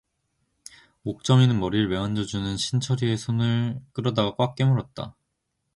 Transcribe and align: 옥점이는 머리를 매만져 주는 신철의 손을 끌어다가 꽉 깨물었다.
옥점이는 1.03 1.59
머리를 1.59 1.87
매만져 1.87 2.23
주는 2.23 2.57
신철의 2.57 3.19
손을 3.19 3.79
끌어다가 3.93 4.33
꽉 4.35 4.55
깨물었다. 4.55 5.15